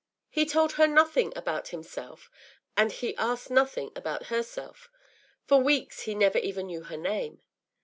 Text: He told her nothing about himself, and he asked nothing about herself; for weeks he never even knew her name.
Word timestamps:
He 0.31 0.47
told 0.47 0.71
her 0.71 0.87
nothing 0.87 1.31
about 1.35 1.67
himself, 1.67 2.31
and 2.75 2.91
he 2.91 3.15
asked 3.17 3.51
nothing 3.51 3.91
about 3.95 4.25
herself; 4.33 4.89
for 5.45 5.59
weeks 5.61 6.05
he 6.09 6.15
never 6.15 6.39
even 6.39 6.65
knew 6.65 6.81
her 6.85 6.97
name. 6.97 7.43